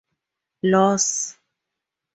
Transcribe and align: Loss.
Loss. 0.63 1.35